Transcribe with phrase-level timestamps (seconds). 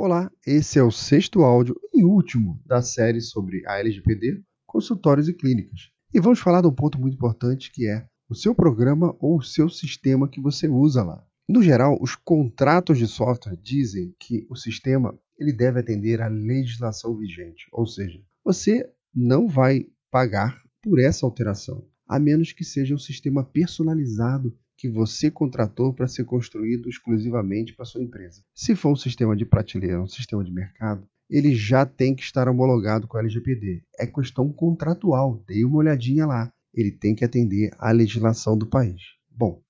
[0.00, 5.34] Olá, esse é o sexto áudio e último da série sobre a LGPD, consultórios e
[5.34, 5.90] clínicas.
[6.14, 9.42] E vamos falar de um ponto muito importante que é o seu programa ou o
[9.42, 11.26] seu sistema que você usa lá.
[11.48, 17.16] No geral, os contratos de software dizem que o sistema ele deve atender à legislação
[17.16, 22.98] vigente, ou seja, você não vai pagar por essa alteração, a menos que seja um
[22.98, 28.44] sistema personalizado que você contratou para ser construído exclusivamente para sua empresa.
[28.54, 32.48] Se for um sistema de prateleira, um sistema de mercado, ele já tem que estar
[32.48, 33.82] homologado com a LGPD.
[33.98, 36.52] É questão contratual, dê uma olhadinha lá.
[36.72, 39.02] Ele tem que atender à legislação do país.
[39.28, 39.60] Bom,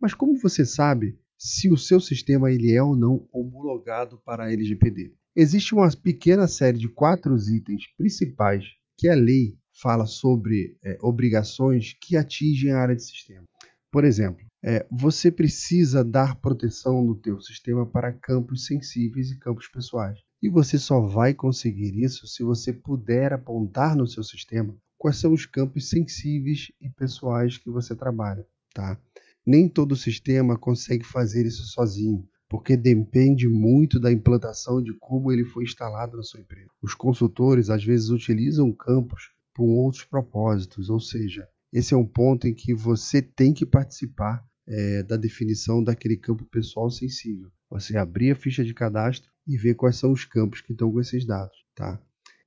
[0.00, 4.52] mas como você sabe se o seu sistema ele é ou não homologado para a
[4.52, 5.12] LGPD?
[5.34, 8.64] Existe uma pequena série de quatro itens principais
[8.96, 13.44] que a lei fala sobre é, obrigações que atingem a área de sistema.
[13.90, 19.66] Por exemplo, é, você precisa dar proteção no teu sistema para campos sensíveis e campos
[19.68, 20.18] pessoais.
[20.40, 25.32] E você só vai conseguir isso se você puder apontar no seu sistema quais são
[25.32, 28.96] os campos sensíveis e pessoais que você trabalha, tá?
[29.44, 35.44] Nem todo sistema consegue fazer isso sozinho, porque depende muito da implantação de como ele
[35.44, 36.70] foi instalado na sua empresa.
[36.80, 42.46] Os consultores às vezes utilizam campos com outros propósitos, ou seja, esse é um ponto
[42.46, 47.50] em que você tem que participar é, da definição daquele campo pessoal sensível.
[47.70, 50.98] Você abrir a ficha de cadastro e ver quais são os campos que estão com
[50.98, 51.56] esses dados.
[51.74, 52.00] Tá?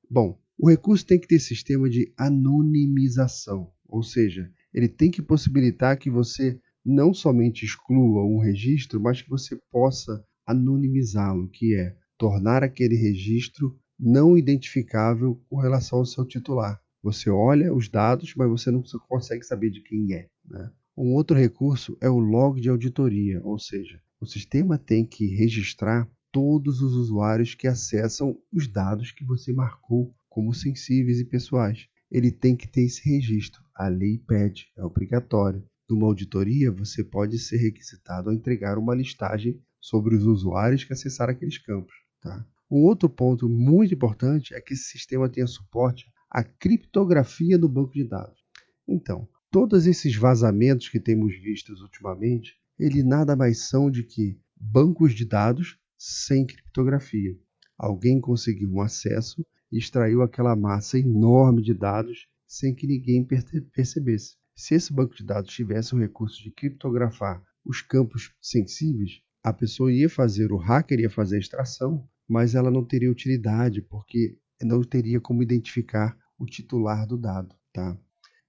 [0.10, 5.98] Bom, o recurso tem que ter sistema de anonimização, ou seja, ele tem que possibilitar
[5.98, 12.64] que você não somente exclua um registro, mas que você possa anonimizá-lo, que é tornar
[12.64, 16.80] aquele registro não identificável com relação ao seu titular.
[17.04, 20.28] Você olha os dados, mas você não consegue saber de quem é.
[20.46, 20.72] Né?
[20.98, 26.10] Um outro recurso é o log de auditoria, ou seja, o sistema tem que registrar
[26.32, 31.88] todos os usuários que acessam os dados que você marcou como sensíveis e pessoais.
[32.10, 33.62] Ele tem que ter esse registro.
[33.76, 35.64] A lei pede, é obrigatório.
[35.90, 41.34] Numa auditoria, você pode ser requisitado a entregar uma listagem sobre os usuários que acessaram
[41.34, 41.94] aqueles campos.
[42.22, 42.46] Tá?
[42.72, 47.94] Um outro ponto muito importante é que esse sistema tenha suporte à criptografia do banco
[47.94, 48.40] de dados.
[48.88, 55.14] Então, Todos esses vazamentos que temos vistos ultimamente, ele nada mais são de que bancos
[55.14, 57.40] de dados sem criptografia.
[57.78, 63.26] Alguém conseguiu um acesso e extraiu aquela massa enorme de dados sem que ninguém
[63.74, 64.36] percebesse.
[64.58, 69.90] Se esse banco de dados tivesse o recurso de criptografar os campos sensíveis, a pessoa
[69.90, 74.84] ia fazer, o hacker ia fazer a extração, mas ela não teria utilidade, porque não
[74.84, 77.56] teria como identificar o titular do dado.
[77.72, 77.98] Tá?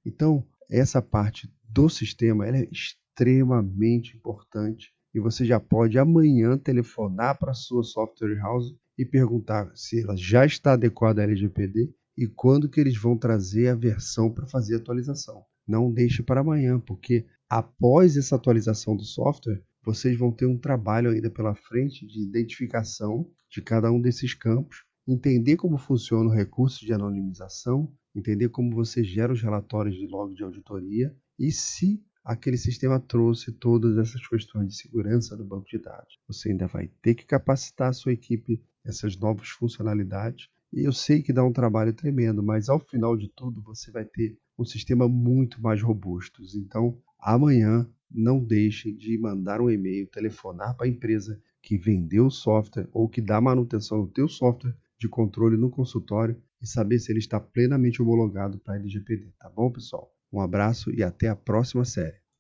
[0.05, 7.53] Então, essa parte do sistema é extremamente importante e você já pode amanhã telefonar para
[7.53, 12.69] a sua software house e perguntar se ela já está adequada à LGPD e quando
[12.69, 15.45] que eles vão trazer a versão para fazer a atualização.
[15.67, 21.11] Não deixe para amanhã, porque após essa atualização do software, vocês vão ter um trabalho
[21.11, 26.85] ainda pela frente de identificação de cada um desses campos, entender como funciona o recurso
[26.85, 32.57] de anonimização entender como você gera os relatórios de log de auditoria e se aquele
[32.57, 36.19] sistema trouxe todas essas questões de segurança do banco de dados.
[36.27, 40.49] Você ainda vai ter que capacitar a sua equipe essas novas funcionalidades.
[40.73, 44.05] E eu sei que dá um trabalho tremendo, mas ao final de tudo você vai
[44.05, 46.43] ter um sistema muito mais robusto.
[46.57, 52.31] Então, amanhã não deixe de mandar um e-mail, telefonar para a empresa que vendeu o
[52.31, 57.13] software ou que dá manutenção no teu software de controle no consultório e saber se
[57.13, 60.13] ele está plenamente homologado para a LGPD, tá bom, pessoal?
[60.33, 62.26] Um abraço e até a próxima série.